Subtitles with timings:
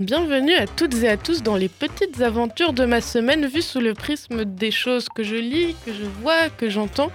[0.00, 3.80] Bienvenue à toutes et à tous dans les petites aventures de ma semaine vues sous
[3.80, 7.10] le prisme des choses que je lis, que je vois, que j'entends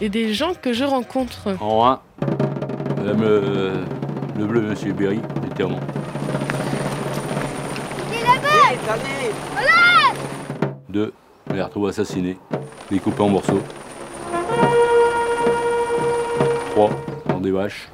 [0.00, 1.54] et des gens que je rencontre.
[1.60, 2.00] En 1,
[2.96, 3.72] Madame le,
[4.38, 5.20] le bleu, Monsieur Berry,
[5.50, 5.80] légèrement.
[10.88, 11.12] Deux,
[11.50, 12.38] on les retrouve assassinés,
[12.90, 13.62] découpés en morceaux.
[16.70, 16.90] Trois,
[17.28, 17.90] dans des vaches.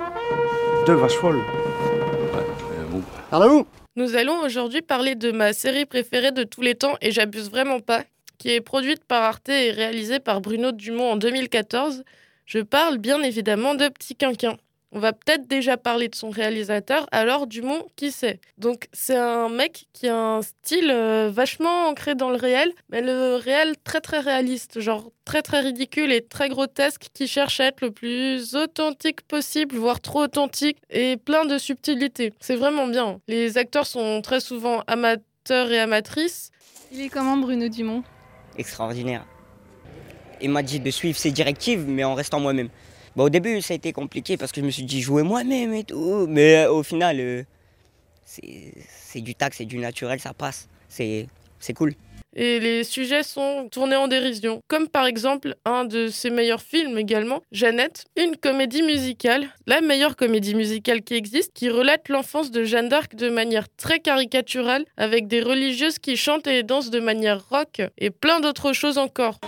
[0.86, 1.38] Deux vaches folles.
[1.38, 2.46] Ouais,
[2.78, 3.66] euh, bon.
[4.00, 7.80] Nous allons aujourd'hui parler de ma série préférée de tous les temps et j'abuse vraiment
[7.80, 8.02] pas,
[8.38, 12.02] qui est produite par Arte et réalisée par Bruno Dumont en 2014.
[12.46, 14.56] Je parle bien évidemment de Petit Quinquin.
[14.92, 19.48] On va peut-être déjà parler de son réalisateur, alors Dumont, qui c'est Donc c'est un
[19.48, 24.00] mec qui a un style euh, vachement ancré dans le réel, mais le réel très
[24.00, 28.56] très réaliste, genre très très ridicule et très grotesque, qui cherche à être le plus
[28.56, 32.32] authentique possible, voire trop authentique, et plein de subtilités.
[32.40, 33.20] C'est vraiment bien.
[33.28, 36.50] Les acteurs sont très souvent amateurs et amatrices.
[36.90, 38.02] Il est comment Bruno Dumont?
[38.58, 39.24] Extraordinaire.
[40.42, 42.70] Il m'a dit de suivre ses directives, mais en restant moi-même.
[43.16, 45.74] Bon, au début, ça a été compliqué parce que je me suis dit jouer moi-même
[45.74, 46.26] et tout.
[46.28, 47.42] Mais euh, au final, euh,
[48.24, 50.68] c'est du tac, c'est du naturel, ça passe.
[50.88, 51.26] C'est
[51.74, 51.94] cool.
[52.36, 56.96] Et les sujets sont tournés en dérision, comme par exemple un de ses meilleurs films
[56.96, 62.62] également, Jeannette, une comédie musicale, la meilleure comédie musicale qui existe, qui relate l'enfance de
[62.62, 67.48] Jeanne d'Arc de manière très caricaturale, avec des religieuses qui chantent et dansent de manière
[67.48, 69.40] rock, et plein d'autres choses encore.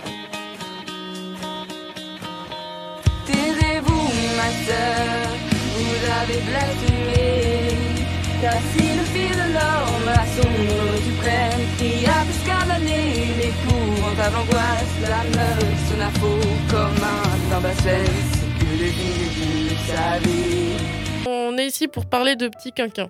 [21.27, 23.09] On est ici pour parler de Petit Quinquin.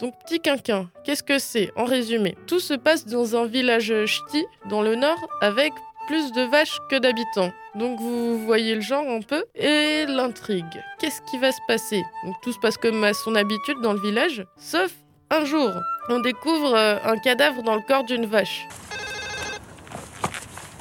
[0.00, 1.70] Donc Petit Quinquin, qu'est-ce que c'est?
[1.76, 5.72] En résumé, tout se passe dans un village ch'ti, dans le nord, avec
[6.08, 7.52] plus de vaches que d'habitants.
[7.74, 9.44] Donc vous voyez le genre un peu.
[9.54, 10.82] Et l'intrigue.
[10.98, 12.02] Qu'est-ce qui va se passer?
[12.24, 14.90] Donc tout se passe comme à son habitude dans le village, sauf
[15.30, 15.70] un jour,
[16.08, 18.66] on découvre euh, un cadavre dans le corps d'une vache.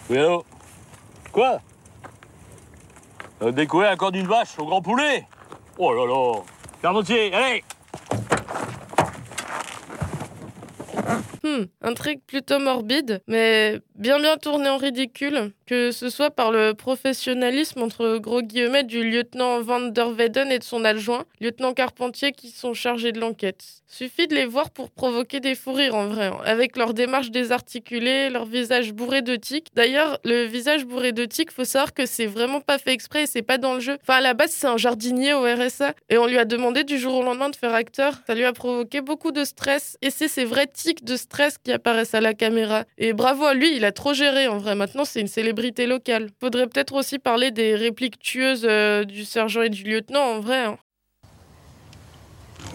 [0.10, 0.46] Oui, allô?
[1.34, 1.60] Quoi?
[3.42, 5.28] Euh, Découvert un corps d'une vache au grand poulet?
[5.78, 6.42] Oh là là
[6.82, 7.64] Carpentier, allez
[11.44, 16.74] Hmm, intrigue plutôt morbide, mais bien bien tournée en ridicule, que ce soit par le
[16.74, 22.32] professionnalisme entre gros guillemets du lieutenant Van der Weyden et de son adjoint, lieutenant Carpentier,
[22.32, 23.64] qui sont chargés de l'enquête.
[23.88, 27.32] Suffit de les voir pour provoquer des fous rires en vrai, hein, avec leur démarche
[27.32, 29.68] désarticulée, leur visage bourré de tics.
[29.74, 33.28] D'ailleurs, le visage bourré de tics, faut savoir que c'est vraiment pas fait exprès et
[33.28, 33.98] c'est pas dans le jeu.
[34.04, 36.98] Enfin, à la base, c'est un jardinier au RSA et on lui a demandé du
[36.98, 38.14] jour au lendemain de faire acteur.
[38.28, 41.72] Ça lui a provoqué beaucoup de stress et c'est ces vrais tics de stress qui
[41.72, 42.84] apparaissent à la caméra.
[42.98, 44.76] Et bravo à lui, il a trop géré en vrai.
[44.76, 46.30] Maintenant, c'est une célébrité locale.
[46.40, 50.66] Faudrait peut-être aussi parler des répliques tueuses euh, du sergent et du lieutenant en vrai.
[50.66, 50.78] hein.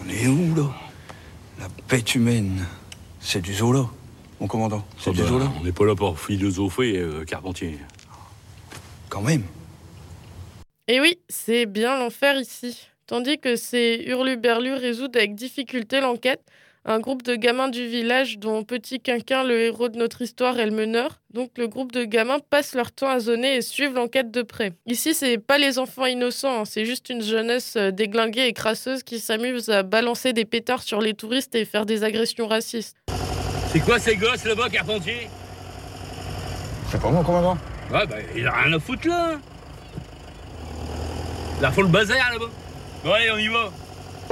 [0.05, 0.73] On est où, là?
[1.59, 2.65] La bête humaine.
[3.19, 3.85] C'est du zoo, là,
[4.39, 4.85] mon commandant.
[4.97, 7.77] C'est Ah du bah, zoo, là On n'est pas là pour philosopher, euh, Carpentier.
[9.09, 9.43] Quand même.
[10.87, 12.87] Et oui, c'est bien l'enfer ici.
[13.07, 16.41] Tandis que ces hurluberlus résoudent avec difficulté l'enquête,
[16.85, 20.65] un groupe de gamins du village, dont Petit Quinquin, le héros de notre histoire, est
[20.65, 21.21] le meneur.
[21.33, 24.73] Donc le groupe de gamins passe leur temps à zoner et suivent l'enquête de près.
[24.85, 29.03] Ici, c'est pas les enfants innocents, hein, c'est juste une jeunesse euh, déglinguée et crasseuse
[29.03, 32.97] qui s'amuse à balancer des pétards sur les touristes et faire des agressions racistes.
[33.71, 35.29] C'est quoi ces gosses là-bas, Carpentier?
[36.91, 37.57] C'est pas mon commandant
[37.91, 39.39] Ouais, bah, il a rien à foutre là
[41.61, 42.49] La fout le bazar là-bas
[43.11, 43.71] allez, on y va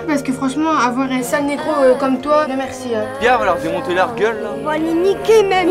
[0.07, 2.93] Parce que franchement, avoir un sale négro euh, comme toi, non merci.
[2.95, 3.05] hein.
[3.19, 4.53] Pierre va leur démonter leur gueule là.
[4.59, 5.69] On va les niquer même.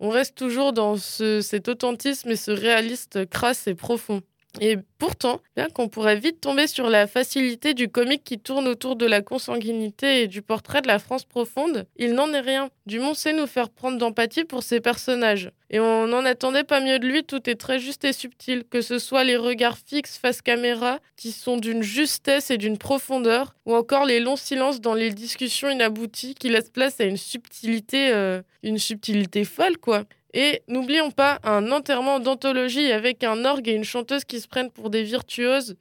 [0.00, 4.20] On reste toujours dans ce- cet authentisme et ce réaliste crasse et profond.
[4.60, 8.96] Et pourtant, bien qu'on pourrait vite tomber sur la facilité du comique qui tourne autour
[8.96, 12.70] de la consanguinité et du portrait de la France profonde, il n'en est rien.
[12.86, 15.50] Dumont sait nous faire prendre d'empathie pour ses personnages.
[15.68, 18.80] Et on n'en attendait pas mieux de lui, tout est très juste et subtil, que
[18.80, 23.74] ce soit les regards fixes face caméra, qui sont d'une justesse et d'une profondeur, ou
[23.74, 28.42] encore les longs silences dans les discussions inabouties qui laissent place à une subtilité, euh,
[28.62, 30.04] une subtilité folle, quoi.
[30.38, 34.70] Et n'oublions pas un enterrement d'anthologie avec un orgue et une chanteuse qui se prennent
[34.70, 35.76] pour des virtuoses.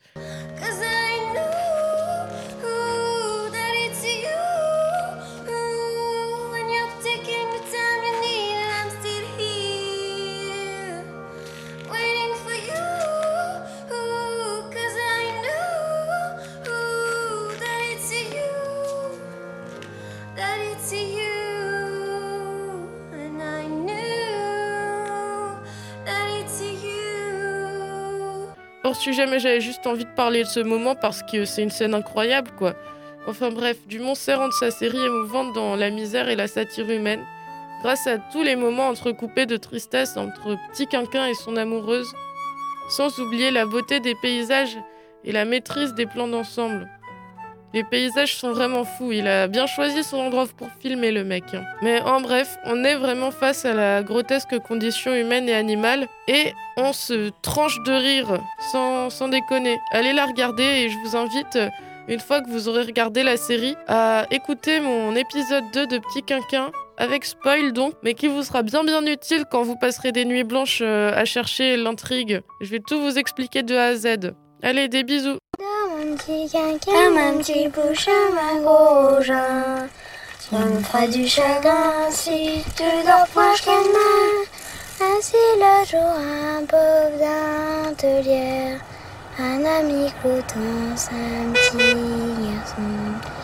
[28.85, 31.71] Hors sujet, mais j'avais juste envie de parler de ce moment parce que c'est une
[31.71, 32.75] scène incroyable, quoi.
[33.27, 37.25] Enfin bref, Dumont sait rendre sa série émouvante dans la misère et la satire humaine,
[37.81, 42.13] grâce à tous les moments entrecoupés de tristesse entre Petit Quinquin et son amoureuse,
[42.89, 44.77] sans oublier la beauté des paysages
[45.23, 46.87] et la maîtrise des plans d'ensemble.
[47.75, 51.43] Les paysages sont vraiment fous, il a bien choisi son endroit pour filmer le mec.
[51.81, 56.53] Mais en bref, on est vraiment face à la grotesque condition humaine et animale, et
[56.77, 58.39] on se tranche de rire,
[58.71, 59.77] sans, sans déconner.
[59.91, 61.59] Allez la regarder et je vous invite,
[62.07, 66.23] une fois que vous aurez regardé la série, à écouter mon épisode 2 de Petit
[66.23, 70.23] Quinquin, avec spoil donc, mais qui vous sera bien bien utile quand vous passerez des
[70.23, 72.39] nuits blanches euh, à chercher l'intrigue.
[72.61, 74.31] Je vais tout vous expliquer de A à Z.
[74.63, 75.39] Allez, des bisous
[75.95, 78.11] un petit quinquin, un petit bouchon,
[78.51, 79.87] un gros jean.
[80.39, 84.45] Ça me fera du chagrin si tu dors proche qu'elle main.
[85.01, 88.79] Ainsi le jour, un pauvre dentelière,
[89.39, 91.77] un ami cloutons, un petit
[92.43, 93.34] garçon.